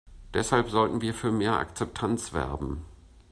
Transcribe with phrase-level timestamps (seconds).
[0.33, 2.83] Deshalb sollten wir für mehr Akzeptanz werben.